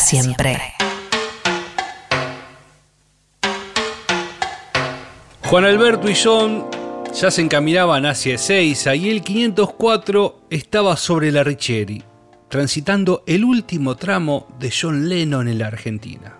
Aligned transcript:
Siempre. 0.00 0.60
Juan 5.44 5.64
Alberto 5.64 6.08
y 6.10 6.14
John 6.14 6.66
ya 7.14 7.30
se 7.30 7.40
encaminaban 7.40 8.04
hacia 8.06 8.34
Ezeiza 8.34 8.94
y 8.94 9.08
el 9.08 9.22
504 9.22 10.42
estaba 10.50 10.96
sobre 10.96 11.32
la 11.32 11.42
Richeri, 11.42 12.02
transitando 12.48 13.24
el 13.26 13.44
último 13.44 13.96
tramo 13.96 14.46
de 14.58 14.70
John 14.70 15.08
Lennon 15.08 15.48
en 15.48 15.58
la 15.58 15.68
Argentina. 15.68 16.36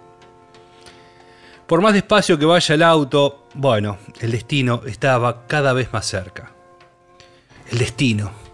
Por 1.67 1.81
más 1.81 1.95
despacio 1.95 2.39
que 2.39 2.45
vaya 2.45 2.75
el 2.75 2.83
auto, 2.83 3.49
bueno, 3.55 3.99
el 4.21 4.31
destino 4.31 4.83
estaba 4.87 5.47
cada 5.47 5.73
vez 5.73 5.93
más 5.93 6.07
cerca. 6.07 6.53
El 7.71 7.79
destino. 7.79 8.48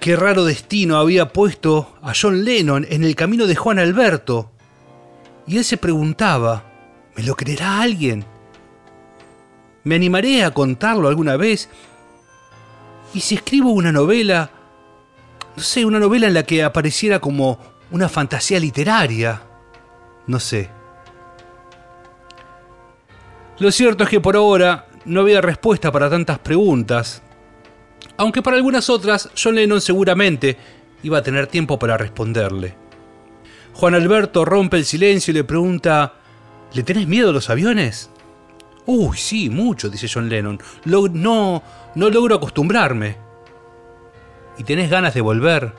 Qué 0.00 0.16
raro 0.16 0.46
destino 0.46 0.96
había 0.96 1.28
puesto 1.28 1.94
a 2.00 2.14
John 2.18 2.42
Lennon 2.42 2.86
en 2.88 3.04
el 3.04 3.14
camino 3.14 3.46
de 3.46 3.54
Juan 3.54 3.78
Alberto. 3.78 4.50
Y 5.46 5.58
él 5.58 5.64
se 5.64 5.76
preguntaba, 5.76 6.64
¿me 7.14 7.22
lo 7.22 7.36
creerá 7.36 7.82
alguien? 7.82 8.24
¿Me 9.84 9.96
animaré 9.96 10.42
a 10.42 10.52
contarlo 10.52 11.06
alguna 11.06 11.36
vez? 11.36 11.68
¿Y 13.12 13.20
si 13.20 13.34
escribo 13.34 13.72
una 13.72 13.92
novela? 13.92 14.50
No 15.54 15.62
sé, 15.62 15.84
una 15.84 15.98
novela 15.98 16.28
en 16.28 16.34
la 16.34 16.44
que 16.44 16.62
apareciera 16.62 17.18
como 17.18 17.58
una 17.90 18.08
fantasía 18.08 18.58
literaria. 18.58 19.42
No 20.26 20.40
sé. 20.40 20.70
Lo 23.58 23.70
cierto 23.70 24.04
es 24.04 24.10
que 24.10 24.20
por 24.20 24.34
ahora 24.34 24.86
no 25.04 25.20
había 25.20 25.42
respuesta 25.42 25.92
para 25.92 26.08
tantas 26.08 26.38
preguntas, 26.38 27.22
aunque 28.20 28.42
para 28.42 28.58
algunas 28.58 28.90
otras 28.90 29.30
John 29.34 29.54
Lennon 29.54 29.80
seguramente 29.80 30.58
iba 31.02 31.16
a 31.16 31.22
tener 31.22 31.46
tiempo 31.46 31.78
para 31.78 31.96
responderle. 31.96 32.74
Juan 33.72 33.94
Alberto 33.94 34.44
rompe 34.44 34.76
el 34.76 34.84
silencio 34.84 35.30
y 35.30 35.36
le 35.36 35.44
pregunta, 35.44 36.16
¿le 36.74 36.82
tenés 36.82 37.08
miedo 37.08 37.30
a 37.30 37.32
los 37.32 37.48
aviones? 37.48 38.10
Uy, 38.84 39.16
sí, 39.16 39.48
mucho, 39.48 39.88
dice 39.88 40.06
John 40.12 40.28
Lennon. 40.28 40.60
No, 40.84 41.62
no 41.94 42.10
logro 42.10 42.34
acostumbrarme. 42.34 43.16
¿Y 44.58 44.64
tenés 44.64 44.90
ganas 44.90 45.14
de 45.14 45.22
volver? 45.22 45.72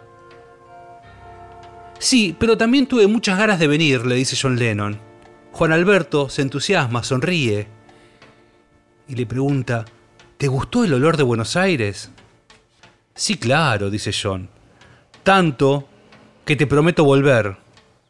Sí, 2.00 2.36
pero 2.39 2.58
también 2.58 2.88
tuve 2.88 3.05
muchas 3.05 3.38
ganas 3.38 3.59
de 3.59 3.67
venir, 3.67 4.03
le 4.03 4.16
dice 4.16 4.36
John 4.42 4.58
Lennon. 4.58 4.98
Juan 5.52 5.73
Alberto 5.73 6.28
se 6.28 6.42
entusiasma, 6.42 7.03
sonríe 7.03 7.67
y 9.08 9.14
le 9.14 9.28
pregunta, 9.28 9.86
¿te 10.38 10.48
gustó 10.48 10.83
el 10.83 10.95
olor 10.95 11.17
de 11.17 11.23
Buenos 11.23 11.55
Aires? 11.55 12.09
Sí, 13.14 13.38
claro, 13.38 13.90
dice 13.90 14.12
John. 14.12 14.50
Tanto 15.23 15.88
que 16.45 16.56
te 16.56 16.67
prometo 16.67 17.04
volver. 17.04 17.58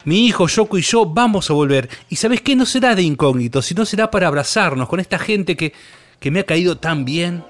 Mi 0.03 0.25
hijo, 0.25 0.47
Yoko 0.47 0.77
y 0.77 0.81
yo 0.81 1.05
vamos 1.05 1.49
a 1.49 1.53
volver. 1.53 1.89
Y 2.09 2.15
sabes 2.15 2.41
qué? 2.41 2.55
No 2.55 2.65
será 2.65 2.95
de 2.95 3.03
incógnito, 3.03 3.61
sino 3.61 3.85
será 3.85 4.09
para 4.09 4.27
abrazarnos 4.27 4.87
con 4.87 4.99
esta 4.99 5.19
gente 5.19 5.55
que, 5.55 5.73
que 6.19 6.31
me 6.31 6.39
ha 6.39 6.45
caído 6.45 6.77
tan 6.77 7.05
bien. 7.05 7.43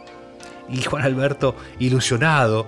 Y 0.70 0.82
Juan 0.82 1.04
Alberto, 1.04 1.56
ilusionado, 1.80 2.68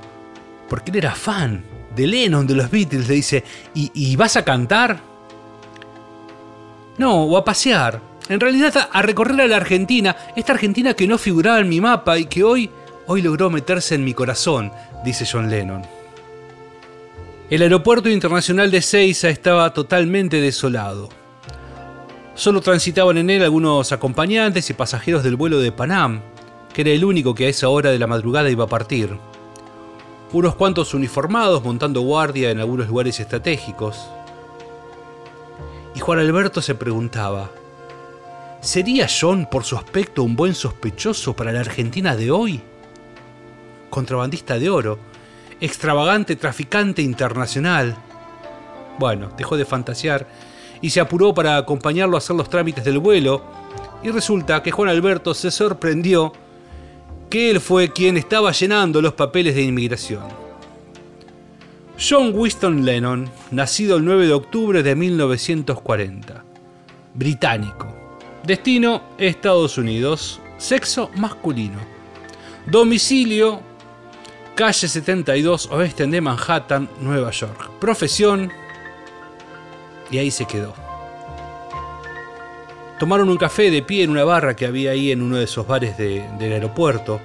porque 0.70 0.92
él 0.92 0.98
era 0.98 1.16
fan 1.16 1.64
de 1.96 2.08
Lennon, 2.08 2.48
de 2.48 2.56
los 2.56 2.70
Beatles, 2.70 3.08
le 3.08 3.16
dice, 3.16 3.44
¿y, 3.74 4.16
vas 4.16 4.36
a 4.38 4.44
cantar? 4.44 5.00
No, 6.98 7.24
o 7.24 7.38
a 7.38 7.46
pasear. 7.46 8.02
En 8.30 8.40
realidad 8.40 8.76
a, 8.78 8.84
a 8.84 9.02
recorrer 9.02 9.40
a 9.42 9.48
la 9.48 9.58
Argentina, 9.58 10.16
esta 10.36 10.54
Argentina 10.54 10.94
que 10.94 11.08
no 11.08 11.18
figuraba 11.18 11.60
en 11.60 11.70
mi 11.70 11.82
mapa 11.82 12.18
y 12.18 12.26
que 12.26 12.44
hoy, 12.44 12.70
hoy 13.08 13.22
logró 13.22 13.50
meterse 13.50 13.96
en 13.96 14.04
mi 14.04 14.14
corazón, 14.14 14.72
dice 15.04 15.26
John 15.30 15.50
Lennon. 15.50 15.84
El 17.50 17.62
aeropuerto 17.62 18.10
internacional 18.10 18.72
de 18.72 18.78
Ezeiza 18.78 19.30
estaba 19.30 19.74
totalmente 19.74 20.42
desolado. 20.42 21.10
Solo 22.36 22.62
transitaban 22.62 23.18
en 23.18 23.30
él 23.30 23.44
algunos 23.44 23.92
acompañantes 23.92 24.70
y 24.70 24.74
pasajeros 24.74 25.24
del 25.24 25.36
vuelo 25.36 25.60
de 25.60 25.72
Panam, 25.72 26.22
que 26.74 26.82
era 26.82 26.92
el 26.92 27.06
único 27.06 27.36
que 27.36 27.46
a 27.46 27.50
esa 27.50 27.70
hora 27.70 27.92
de 27.92 28.00
la 28.00 28.08
madrugada 28.08 28.50
iba 28.50 28.64
a 28.64 28.68
partir. 28.68 29.16
Unos 30.32 30.56
cuantos 30.56 30.96
uniformados 30.96 31.64
montando 31.64 32.02
guardia 32.02 32.50
en 32.50 32.60
algunos 32.60 32.88
lugares 32.88 33.20
estratégicos. 33.20 34.08
Y 35.94 36.00
Juan 36.00 36.18
Alberto 36.18 36.60
se 36.60 36.74
preguntaba, 36.74 37.52
¿sería 38.62 39.08
John 39.08 39.48
por 39.52 39.64
su 39.64 39.78
aspecto 39.78 40.24
un 40.24 40.36
buen 40.36 40.56
sospechoso 40.56 41.36
para 41.36 41.52
la 41.52 41.60
Argentina 41.60 42.16
de 42.16 42.32
hoy? 42.32 42.64
Contrabandista 43.94 44.58
de 44.58 44.72
oro, 44.72 44.98
extravagante 45.62 46.36
traficante 46.36 47.04
internacional. 47.04 47.96
Bueno, 48.98 49.30
dejó 49.38 49.56
de 49.56 49.66
fantasear 49.66 50.26
y 50.82 50.90
se 50.90 51.00
apuró 51.00 51.32
para 51.32 51.58
acompañarlo 51.58 52.16
a 52.16 52.18
hacer 52.18 52.36
los 52.36 52.50
trámites 52.50 52.84
del 52.84 52.98
vuelo, 52.98 53.44
y 54.02 54.10
resulta 54.10 54.64
que 54.64 54.72
Juan 54.72 54.90
Alberto 54.90 55.36
se 55.36 55.52
sorprendió 55.52 56.34
que 57.30 57.52
él 57.52 57.60
fue 57.60 57.94
quien 57.94 58.18
estaba 58.18 58.52
llenando 58.52 59.00
los 59.00 59.14
papeles 59.14 59.54
de 59.54 59.62
inmigración. 59.62 60.24
John 62.00 62.32
Winston 62.34 62.84
Lennon, 62.84 63.30
nacido 63.52 63.98
el 63.98 64.06
9 64.06 64.26
de 64.26 64.34
octubre 64.34 64.82
de 64.82 64.96
1940, 64.96 66.44
británico, 67.14 67.94
destino 68.44 69.04
Estados 69.20 69.78
Unidos, 69.78 70.42
sexo 70.58 71.12
masculino, 71.16 71.78
domicilio 72.66 73.62
calle 74.56 74.88
72 74.88 75.70
oeste 75.72 76.06
de 76.08 76.22
Manhattan, 76.22 76.90
Nueva 77.02 77.32
York, 77.32 77.72
profesión 77.80 78.52
y 80.12 80.18
ahí 80.18 80.32
se 80.32 80.46
quedó. 80.46 80.74
Tomaron 83.00 83.30
un 83.30 83.38
café 83.38 83.72
de 83.72 83.82
pie 83.82 84.04
en 84.04 84.12
una 84.12 84.24
barra 84.24 84.56
que 84.56 84.66
había 84.66 84.92
ahí 84.92 85.12
en 85.12 85.22
uno 85.22 85.38
de 85.38 85.44
esos 85.46 85.66
bares 85.68 85.98
de- 85.98 86.26
del 86.40 86.54
aeropuerto. 86.54 87.20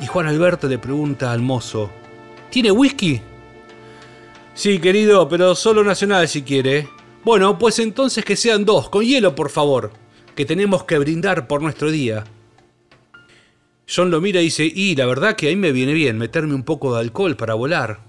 Y 0.00 0.06
Juan 0.06 0.26
Alberto 0.26 0.68
le 0.68 0.78
pregunta 0.78 1.32
al 1.32 1.40
mozo, 1.40 1.90
¿tiene 2.50 2.70
whisky? 2.70 3.20
Sí, 4.54 4.78
querido, 4.78 5.28
pero 5.28 5.54
solo 5.54 5.84
nacional 5.84 6.28
si 6.28 6.42
quiere. 6.42 6.88
Bueno, 7.24 7.58
pues 7.58 7.78
entonces 7.78 8.24
que 8.24 8.36
sean 8.36 8.64
dos, 8.64 8.88
con 8.88 9.04
hielo, 9.04 9.34
por 9.34 9.50
favor, 9.50 9.90
que 10.34 10.46
tenemos 10.46 10.84
que 10.84 10.98
brindar 10.98 11.46
por 11.46 11.60
nuestro 11.60 11.90
día. 11.90 12.24
John 13.92 14.10
lo 14.10 14.20
mira 14.20 14.40
y 14.40 14.44
dice, 14.44 14.64
y 14.64 14.94
la 14.94 15.06
verdad 15.06 15.34
que 15.34 15.48
a 15.48 15.50
mí 15.50 15.56
me 15.56 15.72
viene 15.72 15.92
bien 15.92 16.16
meterme 16.16 16.54
un 16.54 16.62
poco 16.62 16.94
de 16.94 17.00
alcohol 17.00 17.36
para 17.36 17.54
volar. 17.54 18.00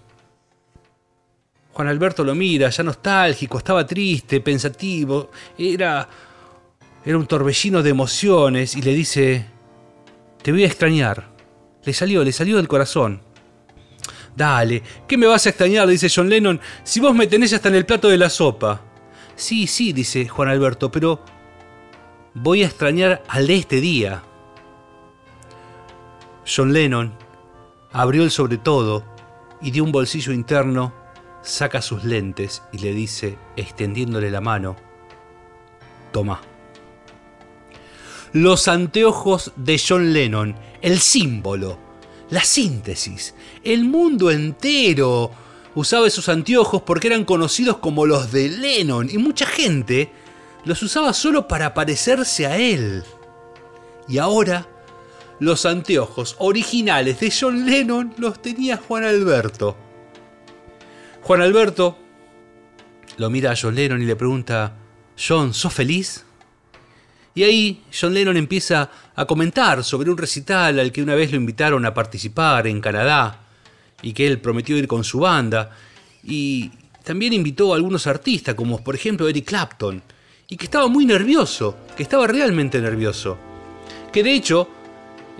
Juan 1.73 1.87
Alberto 1.87 2.23
lo 2.23 2.35
mira, 2.35 2.69
ya 2.69 2.83
nostálgico, 2.83 3.57
estaba 3.57 3.85
triste, 3.85 4.41
pensativo, 4.41 5.31
era 5.57 6.07
era 7.03 7.17
un 7.17 7.25
torbellino 7.25 7.81
de 7.81 7.89
emociones 7.89 8.75
y 8.75 8.81
le 8.81 8.93
dice, 8.93 9.45
te 10.41 10.51
voy 10.51 10.63
a 10.63 10.67
extrañar. 10.67 11.31
Le 11.83 11.93
salió, 11.93 12.23
le 12.23 12.31
salió 12.31 12.57
del 12.57 12.67
corazón. 12.67 13.21
Dale, 14.35 14.83
¿qué 15.07 15.17
me 15.17 15.25
vas 15.25 15.45
a 15.45 15.49
extrañar? 15.49 15.87
dice 15.87 16.11
John 16.13 16.29
Lennon, 16.29 16.59
si 16.83 16.99
vos 16.99 17.15
me 17.15 17.27
tenés 17.27 17.53
hasta 17.53 17.69
en 17.69 17.75
el 17.75 17.85
plato 17.85 18.07
de 18.07 18.17
la 18.17 18.29
sopa. 18.29 18.81
Sí, 19.35 19.65
sí, 19.65 19.93
dice 19.93 20.27
Juan 20.27 20.49
Alberto, 20.49 20.91
pero 20.91 21.23
voy 22.35 22.63
a 22.63 22.67
extrañar 22.67 23.23
al 23.27 23.47
de 23.47 23.55
este 23.55 23.81
día. 23.81 24.23
John 26.45 26.73
Lennon 26.73 27.13
abrió 27.91 28.23
el 28.23 28.31
sobre 28.31 28.57
todo 28.57 29.03
y 29.61 29.71
de 29.71 29.81
un 29.81 29.91
bolsillo 29.91 30.33
interno 30.33 30.93
saca 31.41 31.81
sus 31.81 32.03
lentes 32.03 32.63
y 32.71 32.79
le 32.79 32.93
dice, 32.93 33.37
extendiéndole 33.55 34.31
la 34.31 34.41
mano, 34.41 34.75
toma. 36.11 36.41
Los 38.33 38.67
anteojos 38.67 39.51
de 39.55 39.81
John 39.85 40.13
Lennon, 40.13 40.55
el 40.81 40.99
símbolo, 40.99 41.77
la 42.29 42.43
síntesis, 42.43 43.35
el 43.63 43.83
mundo 43.83 44.31
entero 44.31 45.31
usaba 45.75 46.07
esos 46.07 46.29
anteojos 46.29 46.81
porque 46.83 47.07
eran 47.07 47.25
conocidos 47.25 47.77
como 47.77 48.05
los 48.05 48.31
de 48.31 48.49
Lennon 48.49 49.09
y 49.09 49.17
mucha 49.17 49.45
gente 49.45 50.11
los 50.63 50.81
usaba 50.81 51.13
solo 51.13 51.47
para 51.47 51.73
parecerse 51.73 52.45
a 52.45 52.57
él. 52.57 53.03
Y 54.07 54.17
ahora 54.17 54.67
los 55.41 55.65
anteojos 55.65 56.35
originales 56.37 57.19
de 57.19 57.33
John 57.37 57.65
Lennon 57.65 58.13
los 58.19 58.43
tenía 58.43 58.77
Juan 58.77 59.03
Alberto. 59.03 59.75
Juan 61.23 61.41
Alberto 61.41 61.97
lo 63.17 63.27
mira 63.31 63.51
a 63.51 63.55
John 63.59 63.73
Lennon 63.73 64.03
y 64.03 64.05
le 64.05 64.15
pregunta, 64.15 64.75
John, 65.17 65.55
¿sos 65.55 65.73
feliz? 65.73 66.23
Y 67.33 67.41
ahí 67.41 67.81
John 67.91 68.13
Lennon 68.13 68.37
empieza 68.37 68.91
a 69.15 69.25
comentar 69.25 69.83
sobre 69.83 70.11
un 70.11 70.17
recital 70.17 70.77
al 70.79 70.91
que 70.91 71.01
una 71.01 71.15
vez 71.15 71.31
lo 71.31 71.37
invitaron 71.37 71.87
a 71.87 71.93
participar 71.93 72.67
en 72.67 72.79
Canadá 72.79 73.39
y 74.03 74.13
que 74.13 74.27
él 74.27 74.39
prometió 74.39 74.77
ir 74.77 74.87
con 74.87 75.03
su 75.03 75.21
banda. 75.21 75.71
Y 76.23 76.69
también 77.03 77.33
invitó 77.33 77.73
a 77.73 77.77
algunos 77.77 78.05
artistas, 78.05 78.53
como 78.53 78.83
por 78.83 78.93
ejemplo 78.93 79.27
Eric 79.27 79.45
Clapton, 79.45 80.03
y 80.47 80.55
que 80.55 80.65
estaba 80.65 80.87
muy 80.87 81.07
nervioso, 81.07 81.77
que 81.97 82.03
estaba 82.03 82.27
realmente 82.27 82.79
nervioso. 82.79 83.39
Que 84.13 84.21
de 84.21 84.33
hecho, 84.33 84.80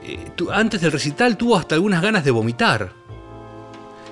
eh, 0.04 0.32
antes 0.52 0.82
del 0.82 0.92
recital 0.92 1.38
tuvo 1.38 1.58
hasta 1.58 1.76
algunas 1.76 2.02
ganas 2.02 2.24
de 2.24 2.32
vomitar. 2.32 2.94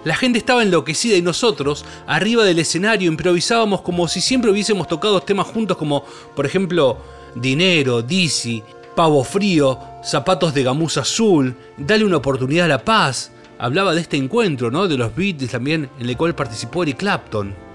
La 0.06 0.16
gente 0.16 0.40
estaba 0.40 0.64
enloquecida 0.64 1.18
y 1.18 1.22
nosotros, 1.22 1.84
arriba 2.08 2.46
del 2.46 2.60
escenario, 2.60 3.12
improvisábamos 3.12 3.82
como 3.82 4.08
si 4.08 4.22
siempre 4.22 4.50
hubiésemos 4.50 4.88
tocado 4.88 5.22
temas 5.22 5.48
juntos 5.48 5.76
como, 5.76 6.06
por 6.36 6.46
ejemplo, 6.46 6.98
Dinero, 7.36 8.02
Dizzy, 8.02 8.64
Pavo 8.96 9.24
Frío, 9.24 9.78
Zapatos 10.04 10.54
de 10.54 10.64
gamuza 10.64 11.02
azul, 11.02 11.56
Dale 11.78 12.06
una 12.06 12.18
oportunidad 12.18 12.66
a 12.66 12.70
la 12.70 12.86
paz. 12.86 13.32
Hablaba 13.58 13.94
de 13.94 14.02
este 14.02 14.16
encuentro, 14.16 14.72
¿no? 14.72 14.88
De 14.88 14.98
los 14.98 15.14
Beatles 15.14 15.52
también, 15.52 15.90
en 16.00 16.10
el 16.10 16.16
cual 16.16 16.34
participó 16.34 16.84
Eric 16.84 16.98
Clapton. 16.98 17.69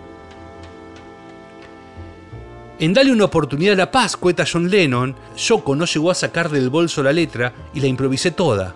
En 2.84 2.92
Dale 2.92 3.10
una 3.10 3.24
oportunidad 3.24 3.72
a 3.72 3.78
la 3.78 3.90
paz, 3.90 4.14
cuenta 4.14 4.44
John 4.44 4.68
Lennon, 4.68 5.16
Yoko 5.38 5.74
no 5.74 5.86
llegó 5.86 6.10
a 6.10 6.14
sacar 6.14 6.50
del 6.50 6.68
bolso 6.68 7.02
la 7.02 7.14
letra 7.14 7.54
y 7.72 7.80
la 7.80 7.86
improvisé 7.86 8.30
toda. 8.30 8.74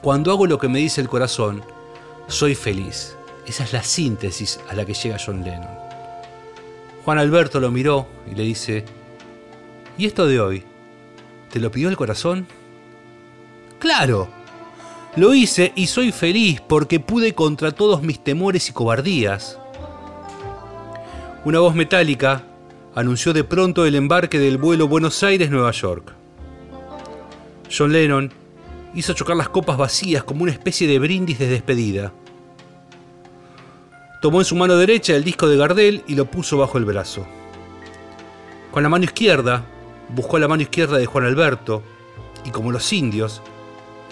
Cuando 0.00 0.32
hago 0.32 0.46
lo 0.46 0.58
que 0.58 0.68
me 0.68 0.78
dice 0.78 1.02
el 1.02 1.10
corazón, 1.10 1.62
soy 2.26 2.54
feliz. 2.54 3.18
Esa 3.46 3.64
es 3.64 3.74
la 3.74 3.82
síntesis 3.82 4.60
a 4.66 4.74
la 4.74 4.86
que 4.86 4.94
llega 4.94 5.18
John 5.22 5.44
Lennon. 5.44 5.68
Juan 7.04 7.18
Alberto 7.18 7.60
lo 7.60 7.70
miró 7.70 8.06
y 8.32 8.34
le 8.34 8.44
dice, 8.44 8.86
¿y 9.98 10.06
esto 10.06 10.26
de 10.26 10.40
hoy? 10.40 10.64
¿Te 11.52 11.60
lo 11.60 11.70
pidió 11.70 11.90
el 11.90 11.98
corazón? 11.98 12.46
Claro, 13.78 14.30
lo 15.16 15.34
hice 15.34 15.74
y 15.76 15.86
soy 15.86 16.12
feliz 16.12 16.62
porque 16.62 16.98
pude 16.98 17.34
contra 17.34 17.72
todos 17.72 18.00
mis 18.00 18.24
temores 18.24 18.70
y 18.70 18.72
cobardías. 18.72 19.58
Una 21.44 21.60
voz 21.60 21.74
metálica 21.74 22.42
anunció 22.94 23.32
de 23.32 23.42
pronto 23.42 23.86
el 23.86 23.96
embarque 23.96 24.38
del 24.38 24.56
vuelo 24.56 24.86
Buenos 24.86 25.22
Aires-Nueva 25.22 25.72
York. 25.72 26.14
John 27.76 27.92
Lennon 27.92 28.32
hizo 28.94 29.14
chocar 29.14 29.36
las 29.36 29.48
copas 29.48 29.76
vacías 29.76 30.22
como 30.22 30.44
una 30.44 30.52
especie 30.52 30.86
de 30.86 31.00
brindis 31.00 31.40
de 31.40 31.48
despedida. 31.48 32.12
Tomó 34.22 34.40
en 34.40 34.44
su 34.44 34.54
mano 34.54 34.76
derecha 34.76 35.16
el 35.16 35.24
disco 35.24 35.48
de 35.48 35.56
Gardel 35.56 36.04
y 36.06 36.14
lo 36.14 36.26
puso 36.26 36.56
bajo 36.56 36.78
el 36.78 36.84
brazo. 36.84 37.26
Con 38.70 38.84
la 38.84 38.88
mano 38.88 39.04
izquierda, 39.04 39.66
buscó 40.10 40.38
la 40.38 40.48
mano 40.48 40.62
izquierda 40.62 40.96
de 40.96 41.06
Juan 41.06 41.24
Alberto 41.24 41.82
y 42.44 42.50
como 42.50 42.70
los 42.70 42.92
indios, 42.92 43.42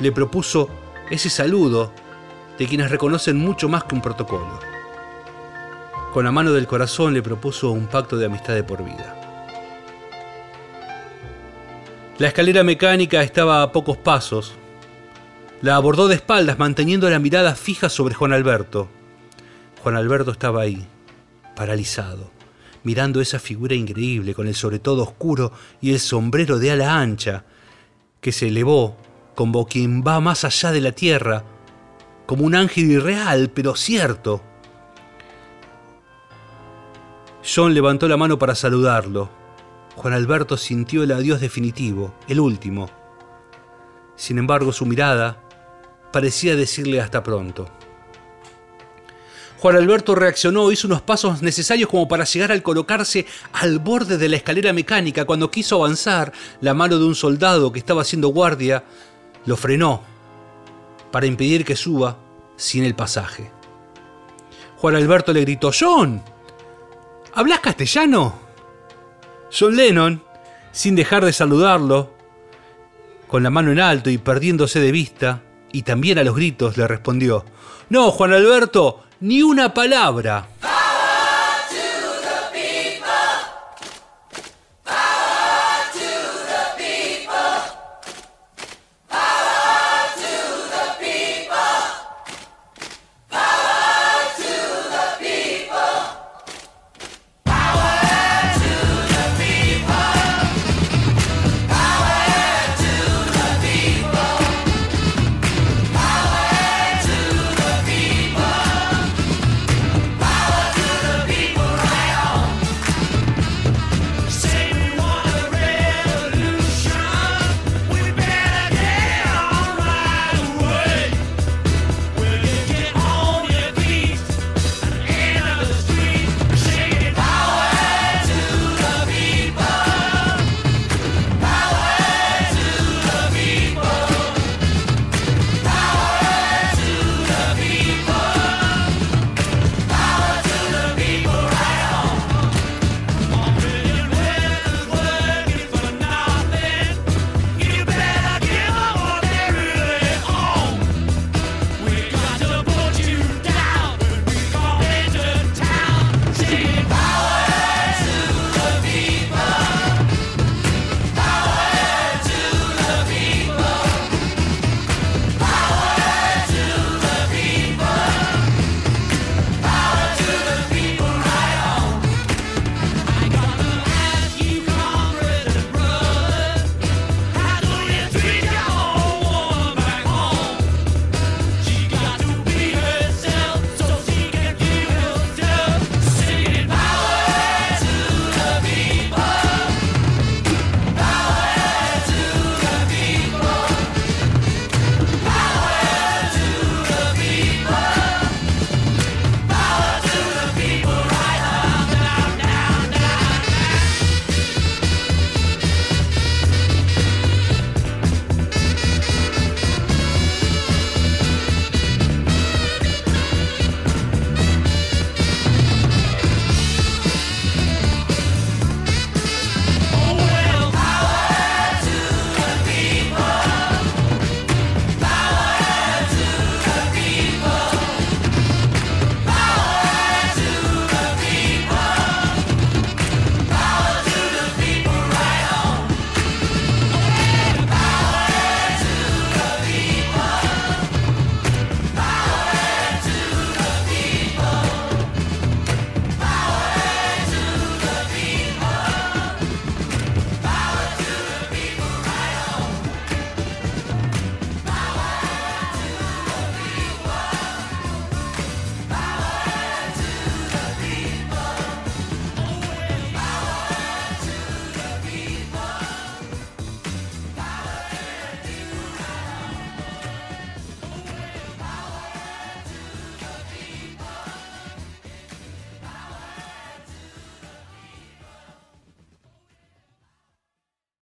le 0.01 0.11
propuso 0.11 0.69
ese 1.09 1.31
saludo 1.31 1.93
de 2.59 2.67
quienes 2.67 2.91
reconocen 2.91 3.37
mucho 3.37 3.69
más 3.69 3.85
que 3.85 3.95
un 3.95 4.03
protocolo. 4.03 4.72
Con 6.13 6.25
la 6.25 6.33
mano 6.33 6.53
del 6.53 6.67
corazón 6.67 7.15
le 7.15 7.23
propuso 7.23 7.71
un 7.71 7.87
pacto 7.87 8.17
de 8.17 8.27
amistad 8.27 8.55
de 8.55 8.65
por 8.65 8.85
vida. 8.85 9.17
La 12.19 12.29
escalera 12.29 12.63
mecánica 12.63 13.23
estaba 13.23 13.63
a 13.63 13.73
pocos 13.73 13.97
pasos 13.97 14.55
la 15.63 15.77
abordó 15.77 16.09
de 16.09 16.17
espaldas, 16.17 16.59
manteniendo 16.59 17.09
la 17.09 17.21
mirada 17.21 17.55
fija 17.55 17.89
sobre 17.89 18.17
Juan 18.17 18.33
Alberto. 18.33 18.89
Juan 19.81 19.95
Alberto 19.95 20.33
estaba 20.33 20.63
ahí, 20.63 20.85
paralizado, 21.55 22.33
mirando 22.83 23.21
esa 23.21 23.39
figura 23.39 23.77
increíble 23.77 24.35
con 24.35 24.49
el 24.49 24.57
sobre 24.57 24.81
todo 24.81 25.05
oscuro 25.05 25.53
y 25.81 25.93
el 25.93 26.01
sombrero 26.01 26.59
de 26.59 26.73
ala 26.73 26.99
ancha, 26.99 27.45
que 28.21 28.33
se 28.33 28.49
elevó 28.49 28.97
como 29.37 29.65
quien 29.67 30.03
va 30.03 30.19
más 30.19 30.45
allá 30.45 30.73
de 30.73 30.81
la 30.81 30.91
tierra, 30.91 31.45
como 32.27 32.45
un 32.45 32.57
ángel 32.57 32.91
irreal, 32.91 33.49
pero 33.55 33.77
cierto. 33.77 34.43
John 37.45 37.75
levantó 37.75 38.07
la 38.09 38.17
mano 38.17 38.39
para 38.39 38.55
saludarlo. 38.55 39.29
Juan 39.97 40.15
Alberto 40.15 40.57
sintió 40.57 41.03
el 41.03 41.13
adiós 41.13 41.41
definitivo, 41.41 42.15
el 42.29 42.41
último. 42.41 42.89
Sin 44.17 44.39
embargo, 44.39 44.73
su 44.73 44.87
mirada, 44.87 45.43
parecía 46.13 46.55
decirle 46.55 47.01
hasta 47.01 47.23
pronto. 47.23 47.69
Juan 49.59 49.77
Alberto 49.77 50.15
reaccionó, 50.15 50.73
hizo 50.73 50.89
unos 50.89 51.03
pasos 51.03 51.41
necesarios 51.43 51.89
como 51.89 52.09
para 52.09 52.25
llegar 52.25 52.51
al 52.51 52.63
colocarse 52.63 53.27
al 53.53 53.79
borde 53.79 54.19
de 54.19 54.29
la 54.29 54.37
escalera 54.37 54.73
mecánica. 54.73 55.25
Cuando 55.25 55.51
quiso 55.51 55.77
avanzar, 55.77 56.33
la 56.61 56.75
mano 56.75 56.99
de 56.99 57.05
un 57.05 57.15
soldado 57.15 57.71
que 57.71 57.79
estaba 57.79 58.03
haciendo 58.03 58.29
guardia 58.29 58.83
lo 59.47 59.57
frenó 59.57 60.03
para 61.13 61.27
impedir 61.27 61.65
que 61.65 61.77
suba 61.77 62.19
sin 62.57 62.85
el 62.85 62.95
pasaje. 62.95 63.51
Juan 64.79 64.97
Alberto 64.97 65.33
le 65.33 65.43
gritó, 65.43 65.71
John, 65.79 66.23
¿hablas 67.35 67.61
castellano? 67.61 68.39
John 69.51 69.77
Lennon, 69.77 70.23
sin 70.73 70.95
dejar 70.95 71.25
de 71.25 71.33
saludarlo, 71.33 72.15
con 73.29 73.43
la 73.43 73.51
mano 73.51 73.73
en 73.73 73.81
alto 73.81 74.11
y 74.11 74.19
perdiéndose 74.19 74.81
de 74.81 74.93
vista, 74.93 75.43
y 75.73 75.83
también 75.83 76.19
a 76.19 76.25
los 76.25 76.37
gritos 76.37 76.77
le 76.77 76.87
respondió, 76.87 77.45
No, 77.89 78.11
Juan 78.11 78.33
Alberto, 78.33 79.05
ni 79.21 79.43
una 79.43 79.73
palabra. 79.73 80.49